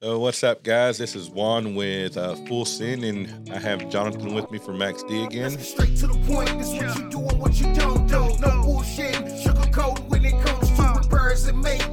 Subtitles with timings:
[0.00, 0.96] So what's up, guys?
[0.96, 5.24] This is Juan with uh, Full Send, and I have Jonathan with me from MAXX-D
[5.24, 5.58] again.
[5.58, 8.38] Straight to the point, this what you do and what you don't do.
[8.38, 10.82] No bullshit, sugarcoat when it comes to
[11.52, 11.87] and.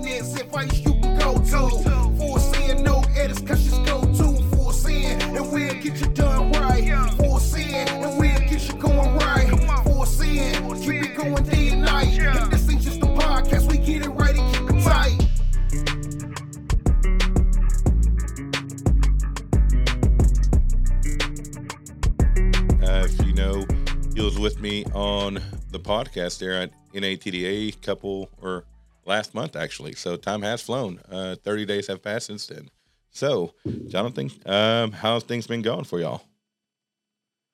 [24.46, 25.42] With me on
[25.72, 28.64] the podcast there at NATDA couple or
[29.04, 29.94] last month actually.
[29.94, 31.00] So time has flown.
[31.10, 32.70] Uh, Thirty days have passed since then.
[33.10, 33.56] So,
[33.88, 36.22] Jonathan, um, how's things been going for y'all?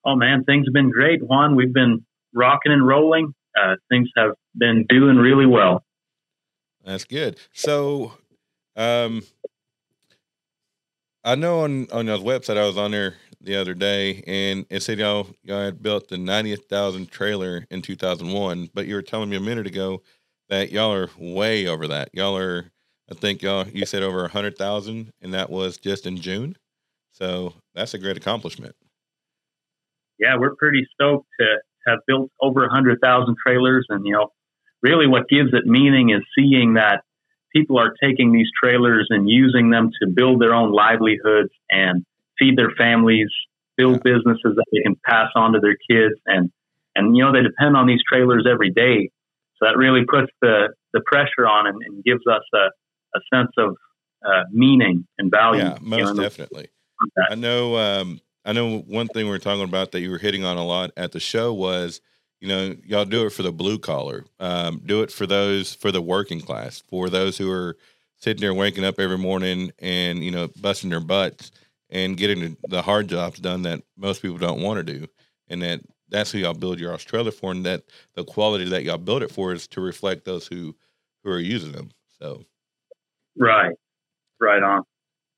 [0.03, 1.55] Oh man, things have been great, Juan.
[1.55, 2.05] We've been
[2.35, 3.33] rocking and rolling.
[3.57, 5.85] Uh, things have been doing really well.
[6.83, 7.37] That's good.
[7.53, 8.11] So,
[8.75, 9.21] um,
[11.23, 14.81] I know on on y'all's website, I was on there the other day, and it
[14.83, 18.95] said y'all y'all had built the ninetieth thousand trailer in two thousand one, but you
[18.95, 20.01] were telling me a minute ago
[20.49, 22.09] that y'all are way over that.
[22.13, 22.71] Y'all are,
[23.09, 26.57] I think y'all you said over a hundred thousand, and that was just in June.
[27.11, 28.75] So that's a great accomplishment.
[30.19, 31.45] Yeah, we're pretty stoked to
[31.87, 34.29] have built over a hundred thousand trailers, and you know,
[34.81, 37.03] really what gives it meaning is seeing that
[37.53, 42.05] people are taking these trailers and using them to build their own livelihoods and
[42.41, 43.29] feed their families,
[43.77, 46.51] build businesses that they can pass on to their kids, and
[46.95, 49.09] and you know they depend on these trailers every day.
[49.57, 53.51] So that really puts the the pressure on and, and gives us a, a sense
[53.57, 53.75] of
[54.25, 55.61] uh, meaning and value.
[55.61, 56.69] Yeah, you know, most definitely.
[57.29, 57.77] I know.
[57.77, 60.65] Um, I know one thing we were talking about that you were hitting on a
[60.65, 62.01] lot at the show was,
[62.39, 64.25] you know, y'all do it for the blue collar.
[64.39, 67.77] Um, do it for those for the working class, for those who are
[68.17, 71.51] sitting there waking up every morning and you know busting their butts
[71.91, 75.07] and getting the hard jobs done that most people don't want to do,
[75.47, 77.83] and that that's who y'all build your Australia for, and that
[78.15, 80.75] the quality that y'all build it for is to reflect those who
[81.23, 81.91] who are using them.
[82.19, 82.45] So
[83.37, 83.75] Right,
[84.39, 84.83] right on.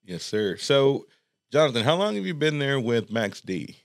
[0.03, 0.57] yes, sir.
[0.57, 1.05] So
[1.51, 3.77] Jonathan, how long have you been there with MAXX-D?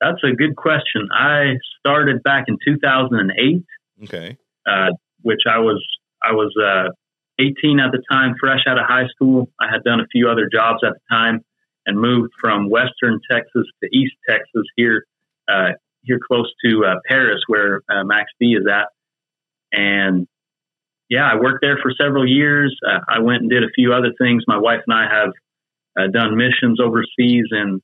[0.00, 1.08] That's a good question.
[1.10, 3.64] I started back in 2008,
[4.04, 4.36] Okay.
[4.68, 4.90] uh,
[5.22, 5.82] which I was
[6.22, 6.90] I was uh,
[7.38, 9.50] 18 at the time, fresh out of high school.
[9.60, 11.44] I had done a few other jobs at the time,
[11.86, 15.04] and moved from Western Texas to East Texas here
[15.48, 15.70] uh,
[16.02, 18.88] here close to uh, Paris, where uh, MAXX-D is at.
[19.72, 20.26] And
[21.08, 22.76] yeah, I worked there for several years.
[22.86, 24.44] Uh, I went and did a few other things.
[24.46, 25.30] My wife and I have
[25.98, 27.80] uh, done missions overseas in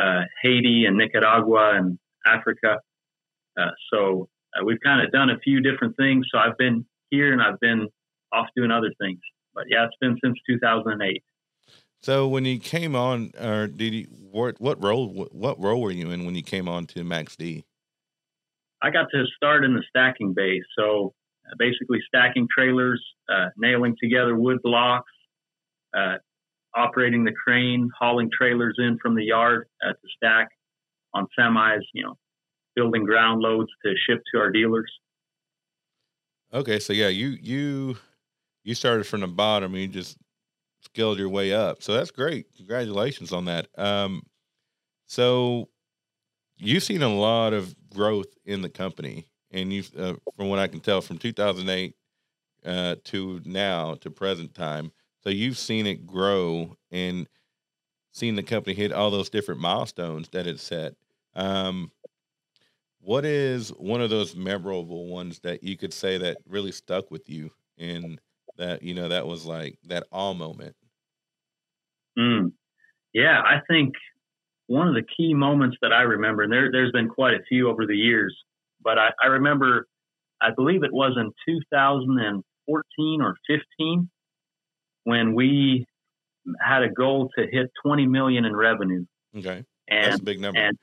[0.00, 2.80] uh, Haiti and Nicaragua and Africa.
[3.90, 4.28] So
[4.64, 6.26] we've kind of done a few different things.
[6.30, 7.88] So I've been here and I've been
[8.36, 9.20] off doing other things.
[9.54, 11.22] But yeah, it's been since 2008.
[12.02, 16.10] So when you came on, or did you what what role what, role were you
[16.10, 17.64] in when you came on to MAXX-D?
[18.82, 20.62] I got to start in the stacking bay.
[20.78, 21.14] So
[21.46, 25.10] uh, basically stacking trailers, uh, nailing together wood blocks,
[25.96, 26.16] uh,
[26.74, 30.48] operating the crane, hauling trailers in from the yard uh, to stack
[31.14, 32.16] on semis, you know,
[32.74, 34.92] building ground loads to ship to our dealers.
[36.52, 37.96] Okay, so yeah, you you
[38.66, 39.72] you started from the bottom.
[39.72, 40.18] and You just
[40.80, 41.84] scaled your way up.
[41.84, 42.46] So that's great.
[42.56, 43.68] Congratulations on that.
[43.78, 44.22] Um,
[45.06, 45.68] so
[46.58, 50.66] you've seen a lot of growth in the company, and you, uh, from what I
[50.66, 51.94] can tell, from 2008
[52.64, 54.90] uh, to now to present time.
[55.22, 57.28] So you've seen it grow and
[58.10, 60.94] seen the company hit all those different milestones that it set.
[61.36, 61.92] Um,
[63.00, 67.28] what is one of those memorable ones that you could say that really stuck with
[67.28, 68.18] you and
[68.58, 70.74] that you know that was like that all moment?
[72.18, 72.52] Mm.
[73.12, 73.94] Yeah, I think
[74.66, 77.68] one of the key moments that I remember, and there, there's been quite a few
[77.70, 78.36] over the years,
[78.82, 79.86] but I, I remember,
[80.40, 84.10] I believe it was in 2014 or 15
[85.04, 85.86] when we
[86.60, 89.04] had a goal to hit 20 million in revenue.
[89.36, 90.58] Okay, And that's a big number.
[90.58, 90.76] and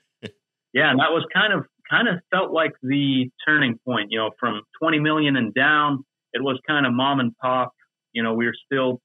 [0.72, 4.10] yeah, and that was kind of kind of felt like the turning point.
[4.10, 7.72] You know, from 20 million and down, it was kind of mom and pop.
[8.12, 9.00] You know, we were still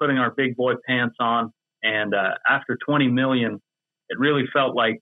[0.00, 3.60] putting our big boy pants on, and uh, after 20 million,
[4.08, 4.98] it really felt like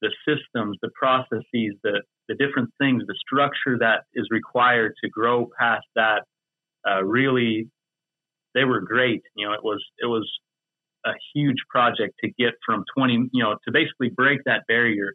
[0.00, 5.48] the systems, the processes, the the different things, the structure that is required to grow
[5.58, 6.22] past that,
[6.88, 7.68] uh, really,
[8.54, 9.22] they were great.
[9.36, 10.28] You know, it was it was
[11.04, 15.14] a huge project to get from 20, you know, to basically break that barrier.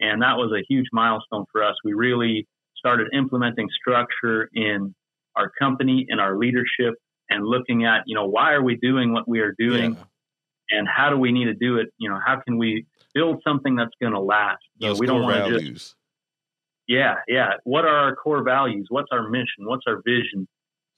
[0.00, 1.74] And that was a huge milestone for us.
[1.84, 2.46] We really
[2.76, 4.94] started implementing structure in
[5.38, 6.94] our company, and our leadership,
[7.30, 9.94] and looking at you know why are we doing what we are doing?
[9.94, 10.78] Yeah.
[10.78, 11.88] and how do we need to do it?
[11.98, 14.62] You know how can we build something that's going to last?
[14.78, 15.94] You know we don't want to just
[16.86, 17.52] yeah yeah.
[17.64, 18.86] What are our core values?
[18.90, 19.60] What's our mission?
[19.64, 20.46] What's our vision?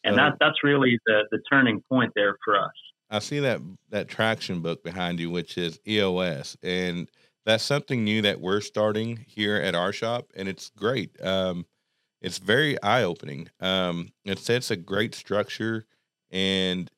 [0.05, 2.73] And So- that that's really the the turning point there for us.
[3.13, 3.61] I see that
[3.91, 7.11] that traction book behind you, which is EOS, and
[7.45, 11.11] that's something new that we're starting here at our shop, and it's great.
[11.25, 11.67] Um,
[12.21, 13.49] it's very eye opening.
[13.61, 15.87] Um, it sets a great structure,
[16.31, 16.91] and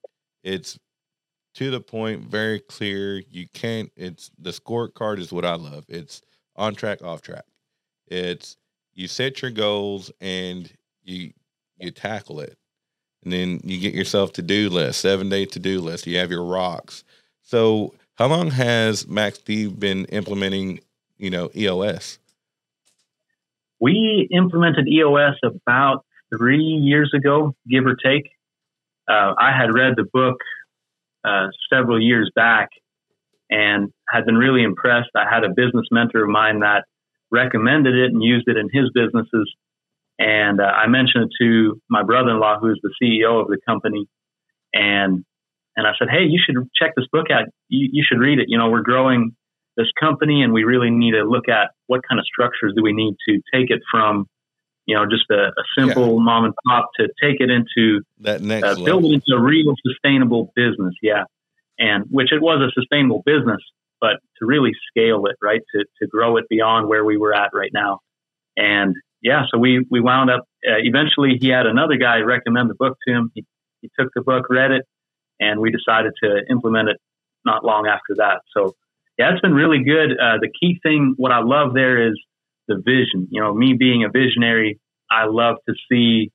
[0.42, 0.78] it's
[1.54, 3.22] to the point, very clear.
[3.30, 3.90] You can't.
[3.96, 5.84] It's the scorecard is what I love.
[5.88, 6.22] It's
[6.56, 7.44] on track, off track.
[8.06, 8.56] It's
[8.94, 10.70] you set your goals and
[11.02, 11.32] you
[11.78, 12.56] you tackle it
[13.24, 16.06] and then you get yourself to do list, seven day to do list.
[16.06, 17.04] You have your rocks.
[17.42, 20.80] So, how long has MAXX-D been implementing,
[21.18, 22.18] you know, EOS?
[23.82, 28.30] We implemented EOS about three years ago, give or take.
[29.10, 30.36] Uh, I had read the book
[31.24, 32.68] uh, several years back
[33.50, 35.10] and had been really impressed.
[35.16, 36.84] I had a business mentor of mine that
[37.32, 39.52] recommended it and used it in his businesses.
[40.16, 44.06] And uh, I mentioned it to my brother-in-law, who is the CEO of the company,
[44.72, 45.24] and
[45.74, 47.46] and I said, "Hey, you should check this book out.
[47.68, 48.44] You, you should read it.
[48.48, 49.34] You know, we're growing
[49.76, 52.92] this company, and we really need to look at what kind of structures do we
[52.92, 54.26] need to take it from,
[54.86, 58.64] you know, just a, a simple mom and pop to take it into That next
[58.64, 60.94] uh, build it into a real sustainable business.
[61.02, 61.24] Yeah,
[61.78, 63.60] and which it was a sustainable business,
[64.00, 67.50] but to really scale it, right, to to grow it beyond where we were at
[67.54, 68.00] right now,
[68.56, 70.44] and yeah, so we we wound up.
[70.66, 73.30] Uh, eventually, he had another guy recommend the book to him.
[73.34, 73.44] He,
[73.80, 74.84] he took the book, read it,
[75.40, 76.98] and we decided to implement it
[77.44, 78.42] not long after that.
[78.54, 78.74] So
[79.18, 80.12] yeah, it's been really good.
[80.12, 82.18] Uh, the key thing, what I love there is
[82.68, 83.28] the vision.
[83.30, 84.80] You know, me being a visionary,
[85.10, 86.30] I love to see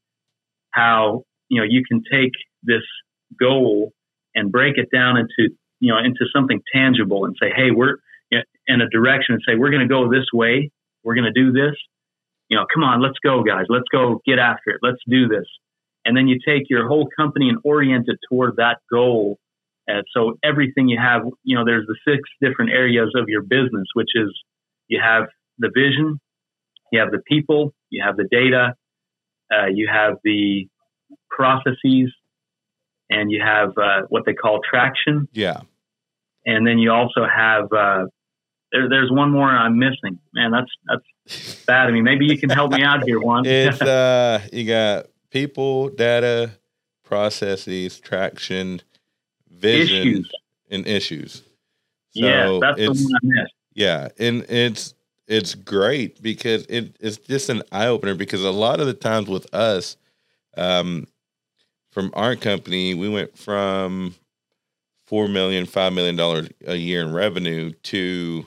[0.71, 2.31] how you know you can take
[2.63, 2.83] this
[3.39, 3.93] goal
[4.35, 7.97] and break it down into you know into something tangible and say, hey, we're
[8.67, 10.69] in a direction and say we're going to go this way.
[11.03, 11.75] We're going to do this.
[12.49, 13.65] You know, come on, let's go, guys.
[13.69, 14.79] Let's go get after it.
[14.81, 15.45] Let's do this.
[16.05, 19.37] And then you take your whole company and orient it toward that goal.
[19.87, 23.87] And so everything you have, you know, there's the six different areas of your business,
[23.93, 24.29] which is
[24.87, 25.23] you have
[25.59, 26.19] the vision,
[26.91, 28.75] you have the people, you have the data,
[29.51, 30.67] uh, you have the
[31.29, 32.13] processes,
[33.09, 35.27] and you have uh, what they call traction.
[35.31, 35.61] Yeah.
[36.45, 38.05] And then you also have uh,
[38.71, 40.19] there, there's one more I'm missing.
[40.33, 41.87] Man, that's that's bad.
[41.87, 43.45] I mean, maybe you can help me out here, Juan.
[43.45, 46.51] It's uh you got people, data,
[47.03, 48.81] processes, traction,
[49.59, 50.31] vision, Issues.
[50.69, 51.35] and issues.
[52.11, 53.53] So yeah, that's the one I missed.
[53.73, 54.93] Yeah, and it's
[55.27, 59.27] it's great because it it's just an eye opener because a lot of the times
[59.27, 59.97] with us,
[60.55, 61.07] um,
[61.91, 64.15] from our company, we went from
[65.05, 68.45] four million, five million dollars a year in revenue to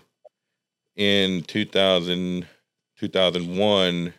[0.96, 2.46] in 2000,
[2.98, 4.12] 2001,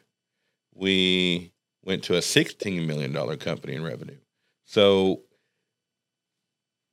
[0.73, 1.51] we
[1.83, 4.17] went to a sixteen million dollar company in revenue.
[4.65, 5.21] So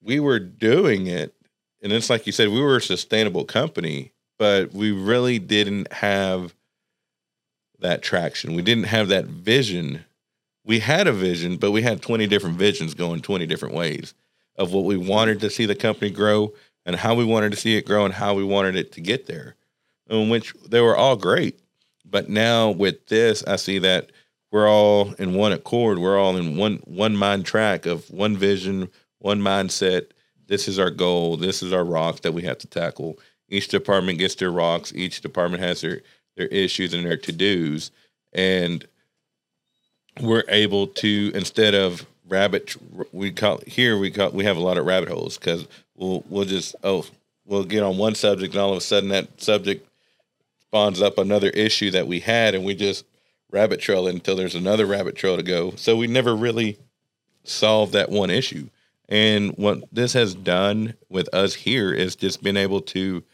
[0.03, 1.35] we were doing it
[1.83, 6.55] and it's like you said, we were a sustainable company, but we really didn't have
[7.79, 8.55] that traction.
[8.55, 10.05] We didn't have that vision.
[10.65, 14.15] We had a vision, but we had 20 different visions going 20 different ways
[14.57, 16.53] of what we wanted to see the company grow
[16.85, 19.27] and how we wanted to see it grow and how we wanted it to get
[19.27, 19.55] there.
[20.11, 21.61] In which they were all great.
[22.05, 24.11] But now with this, I see that
[24.51, 25.99] we're all in one accord.
[25.99, 28.89] We're all in one one mind track of one vision,
[29.19, 30.09] one mindset,
[30.47, 31.37] this is our goal.
[31.37, 33.19] This is our rocks that we have to tackle.
[33.49, 34.93] Each department gets their rocks.
[34.95, 36.03] Each department has their
[36.37, 37.91] their issues and their to dos,
[38.33, 38.87] and
[40.21, 42.77] we're able to instead of rabbit
[43.13, 46.45] we call here we call we have a lot of rabbit holes because we'll we'll
[46.45, 47.05] just oh
[47.47, 49.89] we'll get on one subject and all of a sudden that subject
[50.61, 53.05] spawns up another issue that we had and we just
[53.51, 55.73] rabbit trail until there's another rabbit trail to go.
[55.77, 56.79] So we never really
[57.45, 58.69] solve that one issue.
[59.09, 63.25] And what this has done with us here is just been able to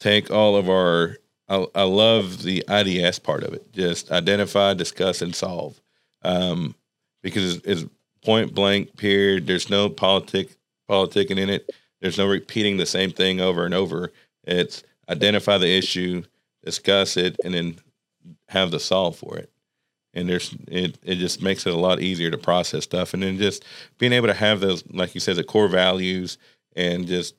[0.00, 1.16] take all of our.
[1.48, 3.72] I, I love the IDS part of it.
[3.72, 5.80] Just identify, discuss, and solve.
[6.22, 6.74] Um,
[7.22, 7.90] because it's, it's
[8.24, 8.96] point blank.
[8.96, 9.46] Period.
[9.46, 10.56] There's no politic
[10.88, 11.70] politicking in it.
[12.00, 14.12] There's no repeating the same thing over and over.
[14.44, 16.22] It's identify the issue,
[16.64, 17.78] discuss it, and then
[18.48, 19.50] have the solve for it
[20.18, 23.38] and there's it it just makes it a lot easier to process stuff and then
[23.38, 23.64] just
[23.98, 26.38] being able to have those like you said the core values
[26.76, 27.34] and just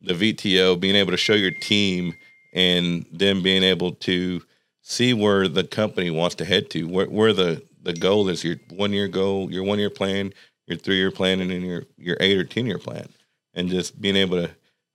[0.00, 2.14] the VTO being able to show your team
[2.54, 4.42] and then being able to
[4.82, 8.56] see where the company wants to head to where, where the the goal is your
[8.70, 10.32] one year goal your one year plan
[10.68, 13.08] your three year plan and then your your eight or ten year plan,
[13.54, 14.50] and just being able to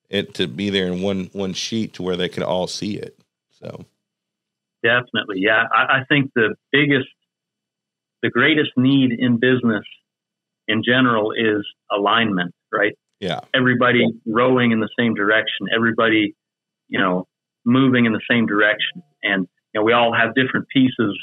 [0.09, 3.17] it to be there in one one sheet to where they can all see it.
[3.49, 3.85] So
[4.83, 5.65] definitely, yeah.
[5.73, 7.09] I, I think the biggest,
[8.24, 9.84] the greatest need in business
[10.68, 12.94] in general is alignment, right?
[13.20, 13.42] Yeah.
[13.53, 15.68] Everybody rowing in the same direction.
[15.75, 16.34] Everybody,
[16.88, 17.27] you know,
[17.65, 21.18] moving in the same direction, and you know, we all have different pieces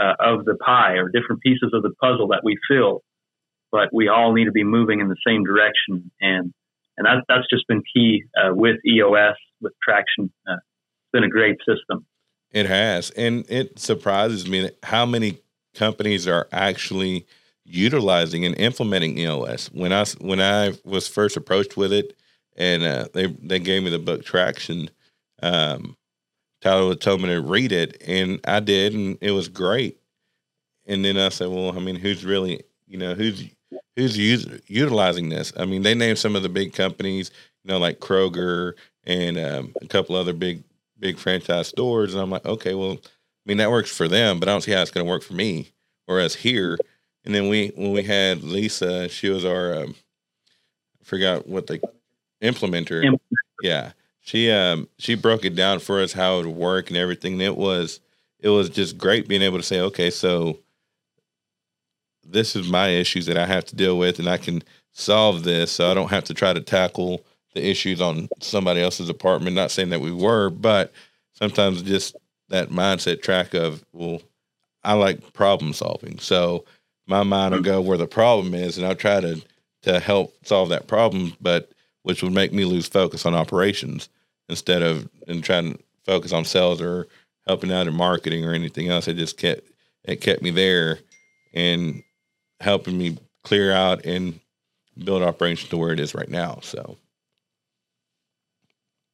[0.00, 3.02] uh, of the pie or different pieces of the puzzle that we fill,
[3.70, 6.10] but we all need to be moving in the same direction.
[6.20, 6.52] And
[6.96, 10.32] and that, that's just been key uh, with EOS with traction.
[10.48, 12.06] Uh, it's been a great system.
[12.50, 15.38] It has, and it surprises me how many
[15.74, 17.26] companies are actually
[17.64, 19.66] utilizing and implementing EOS.
[19.72, 22.16] When I when I was first approached with it,
[22.56, 24.90] and uh, they they gave me the book Traction.
[25.42, 25.96] Um,
[26.60, 29.98] Tyler told me to read it, and I did, and it was great.
[30.86, 33.44] And then I said, "Well, I mean, who's really, you know, who's
[33.96, 34.16] who's
[34.66, 37.30] utilizing this?" I mean, they named some of the big companies,
[37.64, 38.74] you know, like Kroger
[39.04, 40.62] and um, a couple other big
[40.98, 42.98] big franchise stores, and I'm like, okay, well,
[43.48, 45.34] mean, that works for them, but I don't see how it's going to work for
[45.34, 45.72] me.
[46.06, 46.78] Whereas here,
[47.24, 49.94] and then we when we had Lisa, she was our um,
[51.00, 51.80] I forgot what the
[52.42, 53.04] implementer.
[53.04, 53.18] implementer.
[53.62, 57.34] Yeah, she um she broke it down for us how it would work and everything.
[57.34, 58.00] And it was
[58.40, 60.58] it was just great being able to say, okay, so
[62.24, 65.72] this is my issues that I have to deal with, and I can solve this,
[65.72, 69.56] so I don't have to try to tackle the issues on somebody else's apartment.
[69.56, 70.92] Not saying that we were, but
[71.34, 72.16] sometimes just
[72.52, 74.22] that mindset track of well,
[74.84, 76.64] I like problem solving, so
[77.06, 79.42] my mind will go where the problem is, and I'll try to
[79.82, 84.08] to help solve that problem, but which would make me lose focus on operations
[84.48, 87.08] instead of and trying to focus on sales or
[87.46, 89.08] helping out in marketing or anything else.
[89.08, 89.68] It just kept
[90.04, 90.98] it kept me there
[91.54, 92.02] and
[92.60, 94.38] helping me clear out and
[95.02, 96.58] build operations to where it is right now.
[96.62, 96.96] So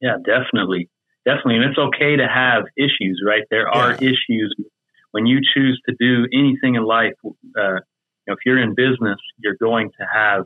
[0.01, 0.89] yeah, definitely.
[1.29, 1.57] Definitely.
[1.57, 3.43] And it's okay to have issues, right?
[3.51, 4.09] There are yeah.
[4.09, 4.55] issues
[5.11, 7.13] when you choose to do anything in life.
[7.23, 10.45] Uh, you know, if you're in business, you're going to have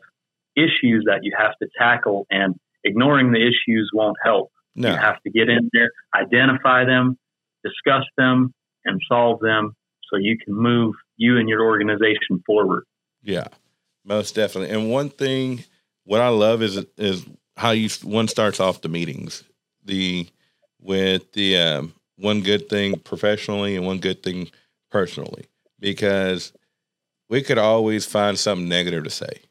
[0.58, 4.52] issues that you have to tackle, and ignoring the issues won't help.
[4.76, 4.90] No.
[4.90, 7.18] You have to get in there, identify them,
[7.64, 9.76] discuss them, and solve them
[10.10, 12.84] so you can move you and your organization forward.
[13.22, 13.48] Yeah,
[14.04, 14.76] most definitely.
[14.76, 15.64] And one thing,
[16.04, 17.26] what I love is is
[17.56, 19.44] how you one starts off the meetings.
[19.86, 20.28] The
[20.84, 24.50] with the um, one good thing professionally and one good thing
[24.92, 25.46] personally,
[25.80, 26.54] because
[27.30, 29.42] we could always find something negative to say.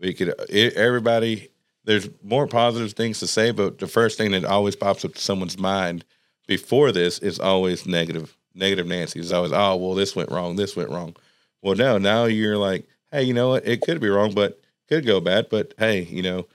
[0.00, 1.50] We could everybody
[1.84, 5.20] there's more positive things to say, but the first thing that always pops up to
[5.20, 6.04] someone's mind
[6.46, 8.36] before this is always negative.
[8.54, 11.14] Negative Nancy is always, oh well, this went wrong, this went wrong.
[11.62, 13.66] Well, no, now you're like, hey, you know what?
[13.66, 15.48] It could be wrong, but could go bad.
[15.50, 16.46] But hey, you know,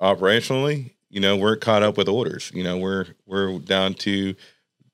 [0.00, 2.50] operationally, you know, we're caught up with orders.
[2.52, 4.34] You know, we're we're down to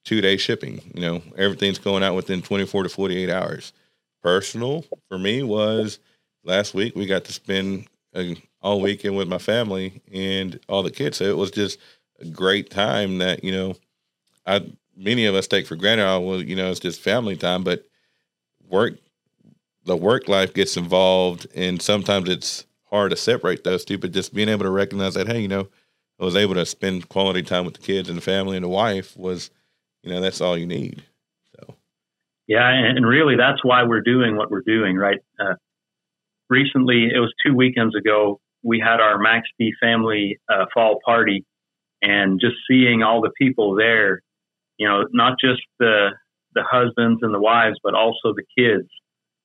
[0.04, 0.82] two day shipping.
[0.94, 3.72] You know, everything's going out within 24 to 48 hours.
[4.22, 5.98] Personal for me was
[6.44, 10.90] last week we got to spend a, all weekend with my family and all the
[10.90, 11.16] kids.
[11.16, 11.78] So it was just
[12.20, 13.76] a great time that, you know,
[14.46, 16.06] I many of us take for granted.
[16.06, 17.86] Oh, well, you know, it's just family time, but
[18.68, 18.98] work
[19.86, 24.34] the work life gets involved and sometimes it's hard to separate those two, but just
[24.34, 25.68] being able to recognize that, hey, you know,
[26.20, 28.68] I was able to spend quality time with the kids and the family and the
[28.68, 29.50] wife was,
[30.02, 31.02] you know, that's all you need.
[31.54, 31.74] So,
[32.46, 35.20] yeah, and really that's why we're doing what we're doing, right?
[35.38, 35.54] Uh,
[36.50, 41.46] recently, it was two weekends ago, we had our Max B family uh, fall party,
[42.02, 44.20] and just seeing all the people there,
[44.76, 46.10] you know, not just the
[46.54, 48.88] the husbands and the wives, but also the kids,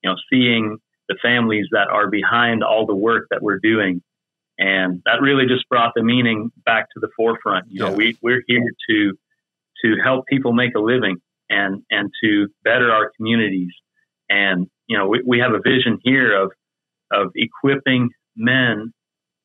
[0.03, 0.77] you know, seeing
[1.07, 4.01] the families that are behind all the work that we're doing.
[4.57, 7.65] And that really just brought the meaning back to the forefront.
[7.69, 9.13] You know, we, we're here to
[9.83, 11.17] to help people make a living
[11.49, 13.71] and and to better our communities.
[14.29, 16.51] And you know, we, we have a vision here of
[17.11, 18.93] of equipping men,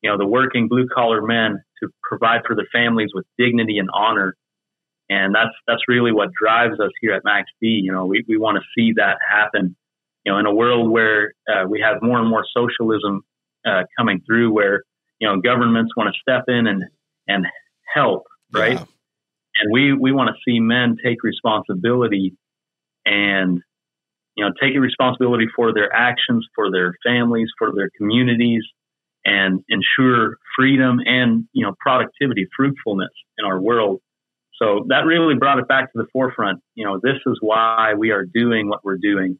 [0.01, 3.89] you know, the working blue collar men to provide for the families with dignity and
[3.93, 4.35] honor.
[5.09, 7.81] And that's that's really what drives us here at Max B.
[7.83, 9.75] You know, we, we want to see that happen
[10.25, 13.23] you know, in a world where uh, we have more and more socialism
[13.65, 14.83] uh, coming through, where
[15.21, 16.83] you know governments want to step in and
[17.27, 17.45] and
[17.93, 18.73] help, right?
[18.73, 18.85] Yeah.
[19.57, 22.33] And we we want to see men take responsibility
[23.05, 23.61] and
[24.35, 28.63] you know take responsibility for their actions, for their families, for their communities,
[29.23, 34.01] and ensure freedom and you know productivity, fruitfulness in our world.
[34.61, 36.61] So that really brought it back to the forefront.
[36.75, 39.39] You know, this is why we are doing what we're doing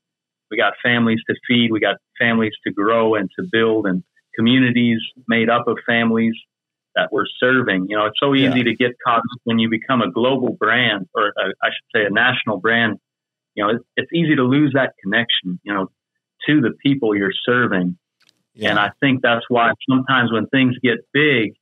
[0.52, 4.04] we got families to feed, we got families to grow and to build, and
[4.36, 6.34] communities made up of families
[6.96, 7.88] that we're serving.
[7.90, 8.64] You know, it's so easy Yeah.
[8.66, 12.06] to get caught up when you become a global brand, or a, I should say,
[12.06, 12.98] a national brand.
[13.56, 15.60] You know, it's, it's easy to lose that connection.
[15.64, 15.92] You know,
[16.48, 17.98] to the people you're serving.
[18.54, 18.72] Yeah.
[18.72, 21.54] And I think that's why sometimes when things get big,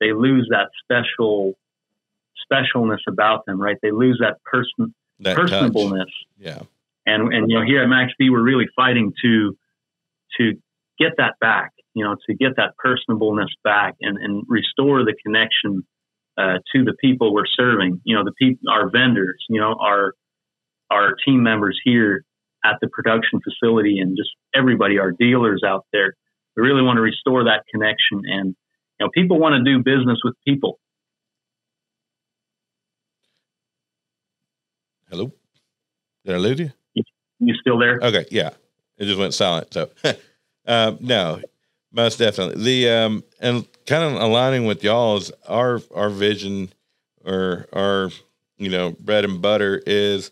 [0.00, 1.54] they lose that special
[2.50, 3.76] specialness about them, right?
[3.82, 5.50] They lose that person that touch.
[5.50, 6.06] personableness.
[6.38, 6.62] Yeah.
[7.06, 9.56] And and you know, here at MAXX-D, we're really fighting to
[10.38, 10.54] to
[10.98, 11.72] get that back.
[11.94, 15.86] You know, to get that personableness back and and restore the connection
[16.38, 18.00] uh, to the people we're serving.
[18.04, 19.44] You know, the people, our vendors.
[19.48, 20.14] You know, our
[20.90, 22.24] our team members here
[22.64, 26.14] at the production facility, and just everybody, our dealers out there.
[26.56, 28.54] We really want to restore that connection, and
[29.00, 30.78] you know, people want to do business with people.
[35.10, 35.32] Hello.
[36.24, 36.72] Did I lose you?
[37.38, 37.98] You still there?
[38.00, 38.50] Okay, yeah,
[38.96, 39.74] it just went silent.
[39.74, 39.90] So,
[40.66, 41.40] um, no,
[41.92, 46.72] most definitely the um, and kind of aligning with y'all's our our vision
[47.24, 48.10] or our
[48.56, 50.30] you know bread and butter is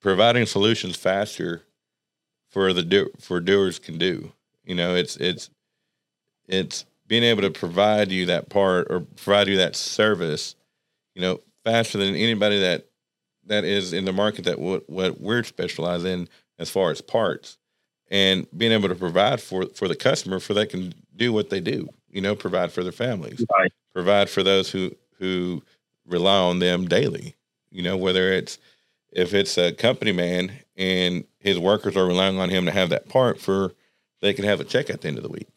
[0.00, 1.62] providing solutions faster
[2.50, 4.32] for the do for doers can do.
[4.64, 5.50] You know, it's it's
[6.46, 10.54] it's being able to provide you that part or provide you that service,
[11.14, 12.86] you know, faster than anybody that
[13.46, 16.28] that is in the market that what what we're specialized in
[16.58, 17.58] as far as parts
[18.14, 21.60] and being able to provide for for the customer for they can do what they
[21.60, 23.72] do you know provide for their families Right.
[23.92, 25.62] provide for those who who
[26.06, 27.34] rely on them daily
[27.70, 28.58] you know whether it's
[29.12, 33.08] if it's a company man and his workers are relying on him to have that
[33.08, 33.72] part for
[34.20, 35.48] they can have a check at the end of the week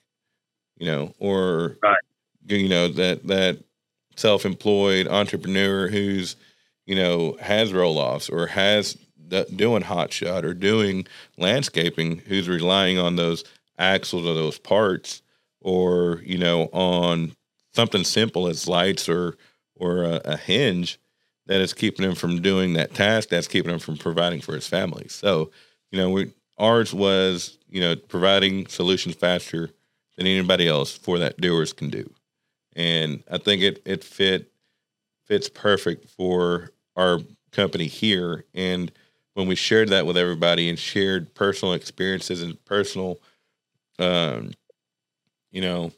[0.80, 1.98] you know or Right.
[2.48, 3.60] you know that that
[4.16, 6.36] self-employed entrepreneur who's
[6.88, 8.98] you know has roll-offs or has
[9.56, 11.06] doing hot shot or doing
[11.38, 13.44] landscaping who's relying on those
[13.78, 15.22] axles or those parts
[15.62, 17.34] or you know on
[17.74, 19.38] something simple as lights or
[19.76, 21.00] or a, a hinge
[21.46, 24.68] that is keeping him from doing that task that's keeping him from providing for his
[24.68, 25.08] family.
[25.10, 25.52] So
[25.92, 29.70] you know we ours was you know providing solutions faster
[30.18, 32.10] than anybody else for that doers can do.
[32.76, 34.52] And i think it it fit
[35.26, 37.20] fits perfect for our
[37.52, 38.46] company here.
[38.54, 38.92] And
[39.38, 43.20] when we shared that with everybody and shared personal experiences and personal
[44.00, 44.52] um
[45.52, 45.92] you know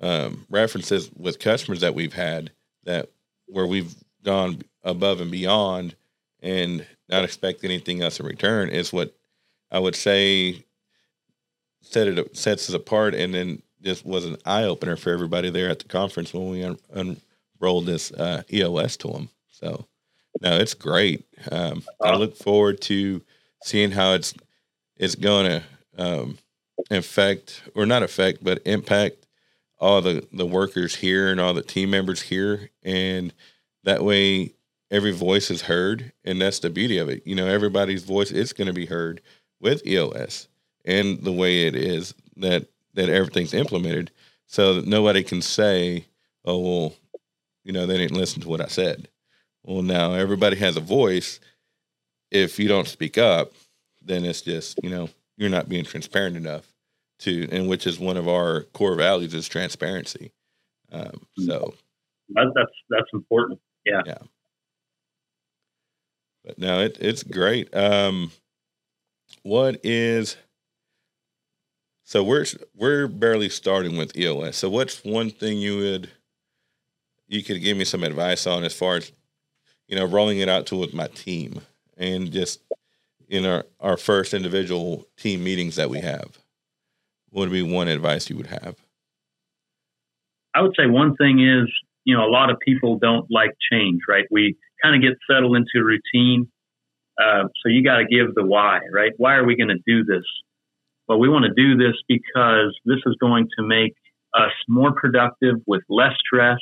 [0.00, 2.50] um references with customers that we've had
[2.82, 3.08] that
[3.46, 5.94] where we've gone above and beyond
[6.42, 9.14] and not expect anything else in return is what
[9.70, 10.64] I would say
[11.82, 15.70] set it sets us apart and then this was an eye opener for everybody there
[15.70, 17.16] at the conference when we un-
[17.60, 19.28] unrolled this uh, EOS to them.
[19.52, 19.86] So
[20.40, 21.24] no, it's great.
[21.50, 23.22] Um, I look forward to
[23.62, 24.34] seeing how it's
[24.96, 25.62] it's going to
[25.98, 26.38] um,
[26.90, 29.26] affect or not affect, but impact
[29.78, 33.32] all the the workers here and all the team members here, and
[33.84, 34.52] that way
[34.90, 37.22] every voice is heard, and that's the beauty of it.
[37.26, 39.20] You know, everybody's voice is going to be heard
[39.60, 40.48] with EOS
[40.84, 44.10] and the way it is that that everything's implemented,
[44.46, 46.06] so that nobody can say,
[46.44, 46.94] "Oh, well,
[47.64, 49.08] you know, they didn't listen to what I said."
[49.66, 51.40] Well, now everybody has a voice.
[52.30, 53.52] If you don't speak up,
[54.00, 56.72] then it's just you know you're not being transparent enough
[57.20, 60.32] to, and which is one of our core values is transparency.
[60.92, 61.74] Um, so,
[62.30, 63.60] That, that's that's important.
[63.84, 64.02] Yeah.
[66.44, 67.74] but no, it it's great.
[67.74, 68.30] Um,
[69.42, 70.36] what is
[72.04, 74.56] so we're we're barely starting with EOS.
[74.56, 76.10] So what's one thing you would
[77.26, 79.10] you could give me some advice on as far as
[79.88, 81.60] you know rolling it out to with my team
[81.96, 82.60] and just
[83.28, 86.38] in our our first individual team meetings that we have?
[87.30, 88.76] What would be one advice you would have?
[90.54, 91.68] I would say one thing is,
[92.04, 94.24] you know, a lot of people don't like change, right?
[94.30, 96.50] We kind of get settled into routine.
[97.20, 99.12] Uh, so you got to give the why, right?
[99.18, 100.24] Why are we going to do this?
[101.08, 103.94] Well, we want to do this because this is going to make
[104.34, 106.58] us more productive with less stress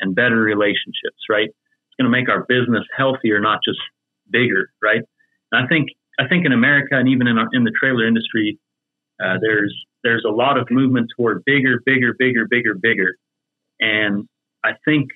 [0.00, 1.50] and better relationships, right?
[1.98, 3.78] Going to make our business healthier, not just
[4.30, 5.02] bigger, right?
[5.52, 8.58] And I think I think in America and even in our, in the trailer industry,
[9.22, 13.16] uh, there's there's a lot of movement toward bigger, bigger, bigger, bigger, bigger,
[13.80, 14.28] and
[14.64, 15.08] I think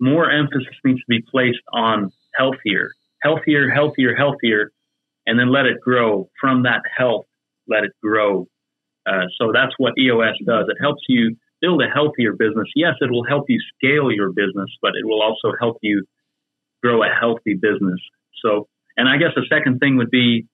[0.00, 4.72] more emphasis needs to be placed on healthier, healthier, healthier, healthier,
[5.26, 7.26] and then let it grow from that health.
[7.68, 8.48] Let it grow.
[9.06, 10.66] Uh, so that's what EOS does.
[10.68, 12.68] It helps you build a healthier business.
[12.76, 16.04] Yes, it will help you scale your business, but it will also help you
[16.82, 18.00] grow a healthy business.
[18.44, 20.46] So, and I guess the second thing would be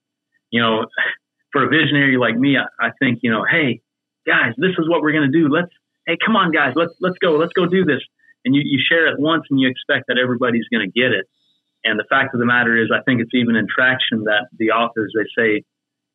[0.50, 0.86] you know,
[1.52, 3.80] for a visionary like me, I, I think, you know, hey,
[4.26, 5.48] guys, this is what we're going to do.
[5.48, 5.72] Let's,
[6.06, 8.00] hey, come on, guys, let's, let's go, let's go do this.
[8.44, 11.26] And you, you share it once and you expect that everybody's going to get it.
[11.84, 14.70] And the fact of the matter is, I think it's even in traction that the
[14.70, 15.64] authors, they say,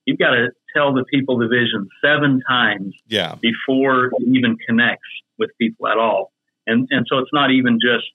[0.06, 3.36] you've got to tell the people the vision seven times Yeah.
[3.41, 5.07] before it even connects
[5.38, 6.31] with people at all.
[6.67, 8.05] And, and so it's not even just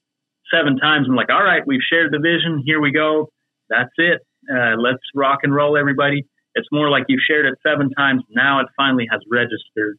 [0.53, 2.63] seven times I'm like, all right, we've shared the vision.
[2.65, 3.29] Here we go.
[3.69, 4.21] That's it.
[4.51, 6.25] Uh, let's rock and roll, everybody.
[6.55, 8.23] It's more like you've shared it seven times.
[8.29, 9.97] Now it finally has registered.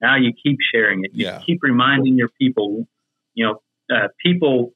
[0.00, 1.12] Now you keep sharing it.
[1.14, 1.42] You Yeah.
[1.46, 2.86] keep reminding your people,
[3.34, 3.60] you know,
[3.94, 4.72] uh, people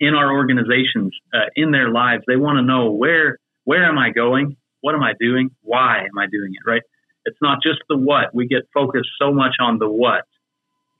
[0.00, 4.10] in our organizations, uh, in their lives, they want to know where, where am I
[4.10, 4.56] going?
[4.80, 5.50] What am I doing?
[5.62, 6.68] Why am I doing it?
[6.68, 6.82] Right?
[7.24, 8.34] It's not just the what.
[8.34, 10.24] We get focused so much on the what,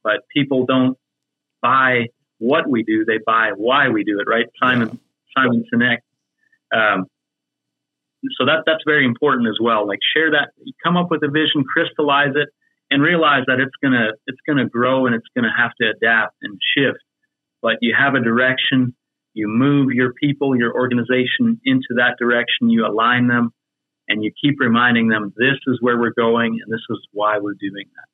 [0.05, 0.99] but people don't
[1.63, 2.07] buy
[2.39, 4.29] what we do; they buy why we do it.
[4.29, 4.47] Right?
[4.63, 4.99] Simon
[5.37, 5.99] Simon Sinek.
[6.75, 7.07] Um,
[8.39, 9.87] so that that's very important as well.
[9.87, 10.51] Like share that,
[10.85, 12.49] come up with a vision, crystallize it,
[12.91, 16.59] and realize that it's gonna it's gonna grow and it's gonna have to adapt and
[16.77, 16.99] shift.
[17.63, 18.95] But you have a direction.
[19.33, 22.69] You move your people, your organization into that direction.
[22.69, 23.53] You align them,
[24.11, 27.55] and you keep reminding them this is where we're going and this is why we're
[27.55, 28.07] doing that.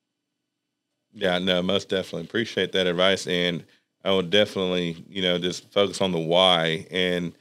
[1.13, 3.65] Yeah, no, most definitely appreciate that advice, and
[4.05, 7.33] I would definitely, you know, just focus on the why and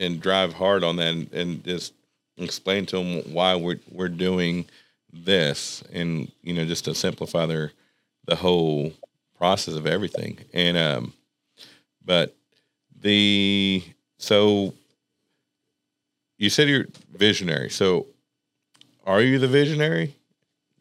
[0.00, 1.94] and drive hard on that, and, and just
[2.36, 4.66] explain to them why we're we're doing
[5.12, 7.70] this, and you know, just to simplify their
[8.26, 8.92] the whole
[9.38, 10.38] process of everything.
[10.52, 11.12] And um,
[12.04, 12.34] but
[13.00, 13.84] the
[14.18, 14.74] so
[16.38, 18.06] you said you're visionary, so
[19.06, 20.16] are you the visionary?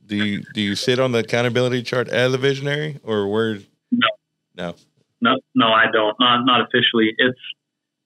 [0.06, 3.60] Do you do you sit on the accountability chart as a visionary, or where?
[3.92, 4.08] No.
[4.56, 4.76] no.
[5.22, 6.16] No, no, I don't.
[6.20, 7.14] Not not officially.
[7.18, 7.40] It's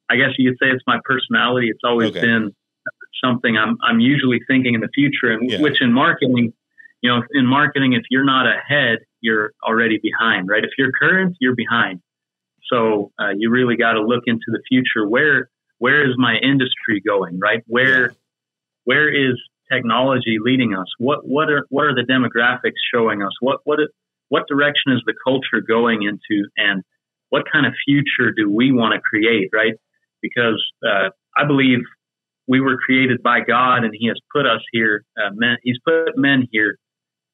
[0.09, 1.69] I guess you could say it's my personality.
[1.69, 2.21] It's always Okay.
[2.21, 2.53] been
[3.23, 5.61] something I'm I'm usually thinking in the future, and Yeah.
[5.61, 6.53] which in marketing,
[7.01, 10.63] you know, in marketing, if you're not ahead, you're already behind, right?
[10.63, 12.01] If you're current, you're behind.
[12.71, 15.07] So uh, you really got to look into the future.
[15.07, 17.63] Where where is my industry going, right?
[17.67, 18.13] Where
[18.85, 19.35] where is
[19.71, 20.87] technology leading us?
[20.97, 23.31] What what are what are the demographics showing us?
[23.41, 23.79] What what
[24.29, 26.83] what direction is the culture going into, and
[27.29, 29.73] what kind of future do we want to create, right?
[30.21, 31.79] Because uh, I believe
[32.47, 35.03] we were created by God, and He has put us here.
[35.17, 36.77] Uh, men, he's put men here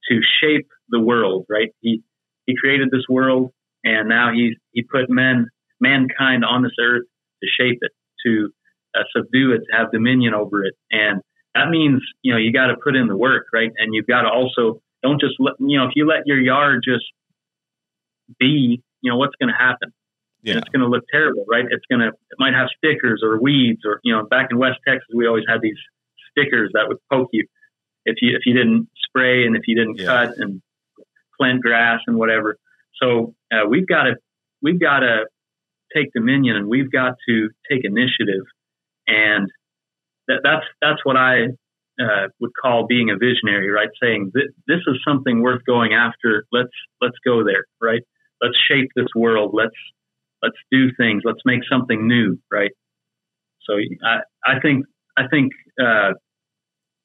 [0.09, 1.69] to shape the world, right?
[1.81, 2.01] He
[2.45, 3.51] He created this world,
[3.83, 5.47] and now He He put men,
[5.79, 7.03] mankind on this earth
[7.43, 7.91] to shape it,
[8.25, 8.49] to
[8.95, 11.21] uh, subdue it, to have dominion over it, and
[11.55, 13.71] that means you know you got to put in the work, right?
[13.77, 16.81] And you've got to also don't just let you know if you let your yard
[16.83, 17.05] just
[18.39, 19.91] be, you know what's going to happen
[20.43, 20.57] Yeah.
[20.57, 21.65] it's going to look terrible, right?
[21.69, 24.79] It's going to, it might have stickers or weeds or, you know, back in West
[24.87, 25.77] Texas, we always had these
[26.31, 27.45] stickers that would poke you
[28.05, 30.07] if you, if you didn't spray and if you didn't Yeah.
[30.07, 30.61] cut and
[31.39, 32.57] plant grass and whatever.
[33.01, 34.15] So uh, we've got to,
[34.61, 35.25] we've got to
[35.95, 38.43] take dominion and we've got to take initiative.
[39.07, 39.49] And
[40.27, 41.45] that, that's, that's what I
[42.01, 43.89] uh, would call being a visionary, right?
[44.01, 46.45] Saying th- this is something worth going after.
[46.51, 48.01] Let's, let's go there, right?
[48.41, 49.51] Let's shape this world.
[49.53, 49.75] Let's,
[50.43, 52.71] let's do things let's make something new right
[53.61, 53.75] so
[54.05, 56.11] i i think i think uh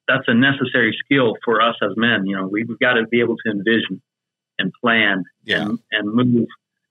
[0.09, 3.37] that's a necessary skill for us as men you know we've got to be able
[3.37, 4.03] to envision
[4.59, 5.62] and plan Yeah.
[5.62, 6.48] and, and move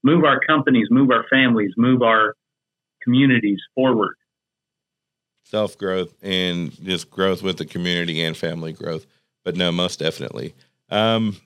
[0.08, 2.36] move our companies move our families move our
[3.04, 4.15] communities forward
[5.50, 9.06] self growth and just growth with the community and family growth.
[9.43, 10.54] But no, most definitely.
[10.89, 11.38] Um,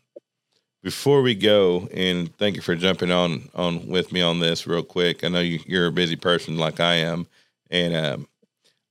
[0.83, 4.83] before we go, and thank you for jumping on on with me on this real
[4.83, 5.23] quick.
[5.23, 7.27] I know you, you're a busy person like I am,
[7.69, 8.27] and um,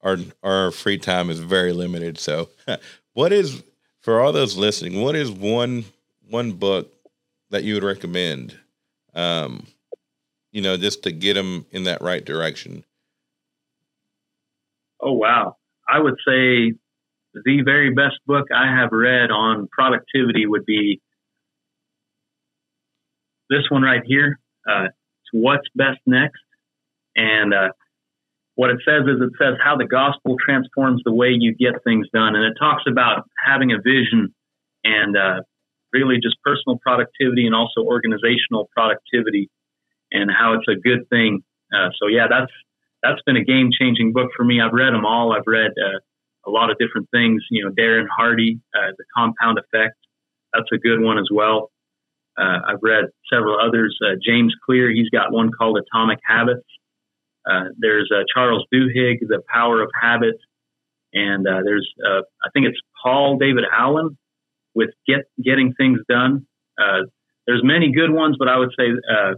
[0.02, 2.18] our our free time is very limited.
[2.18, 2.48] So,
[3.14, 3.64] what is
[4.00, 5.02] for all those listening?
[5.02, 5.84] What is one
[6.28, 6.92] one book
[7.50, 8.56] that you would recommend?
[9.14, 9.66] Um,
[10.52, 12.84] you know, just to get them in that right direction.
[15.00, 15.56] oh wow.
[15.88, 16.74] I would say
[17.32, 21.00] the very best book i have read on productivity would be
[23.50, 24.38] this one right here.
[24.68, 26.40] Uh, it's what's best next?
[27.16, 27.68] And uh,
[28.54, 32.06] what it says is it says how the gospel transforms the way you get things
[32.14, 32.36] done.
[32.36, 34.32] And it talks about having a vision
[34.84, 35.40] and uh,
[35.92, 39.50] really just personal productivity and also organizational productivity
[40.12, 41.42] and how it's a good thing
[41.74, 42.52] uh, so yeah that's
[43.02, 45.98] that's been a game changing book for me i've read them all i've read uh,
[46.46, 49.96] a lot of different things you know darren hardy uh, the compound effect
[50.52, 51.70] that's a good one as well
[52.40, 53.98] uh, I've read several others.
[54.02, 56.66] Uh, James Clear, he's got one called Atomic Habits.
[57.48, 60.36] Uh, there's Charles Duhigg, The Power of Habit.
[61.12, 64.16] And there's, I think it's Paul David Allen
[64.74, 66.46] with Get Getting Things Done.
[66.78, 67.02] Uh,
[67.46, 69.34] there's many good ones, but I would say uh,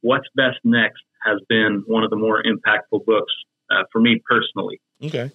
[0.00, 3.32] What's Best Next has been one of the more impactful books
[3.70, 4.80] uh, for me personally.
[5.02, 5.30] Okay.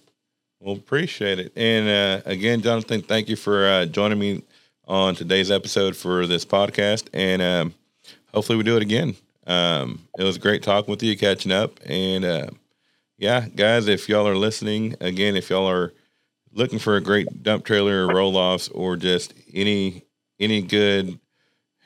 [0.60, 1.52] Well, appreciate it.
[1.56, 4.42] And uh, again, Jonathan, thank you for uh, joining me
[4.86, 7.08] on today's episode for this podcast.
[7.12, 7.74] And um,
[8.34, 9.14] hopefully we do it again.
[9.46, 11.78] Um, it was great talking with you, catching up.
[11.86, 12.48] And uh,
[13.16, 15.92] yeah, guys, if y'all are listening, again, if y'all are
[16.58, 20.02] looking for a great dump trailer or roll offs or just any
[20.40, 21.18] any good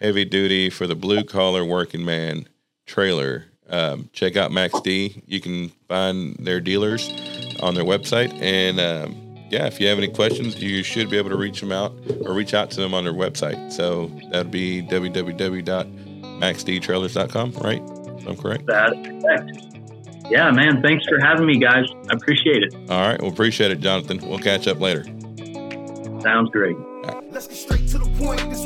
[0.01, 2.49] heavy duty for the blue collar working man
[2.87, 5.23] trailer, um, check out MAXX-D.
[5.27, 7.09] You can find their dealers
[7.61, 8.39] on their website.
[8.43, 9.15] And um,
[9.51, 12.35] yeah, if you have any questions, you should be able to reach them out or
[12.35, 13.73] reach out to them on their website.
[13.73, 17.83] So that would be www.maxxdtrailers.com, right?
[18.19, 18.67] If I'm correct.
[18.67, 19.72] That's correct.
[20.33, 20.81] Yeah, man.
[20.81, 21.85] Thanks for having me, guys.
[22.09, 22.75] I appreciate it.
[22.89, 23.21] All right.
[23.21, 24.19] Well, appreciate it, Jonathan.
[24.27, 25.05] We'll catch up later.
[26.23, 26.75] Sounds great.
[27.31, 28.41] Let's get straight to the point.
[28.49, 28.65] This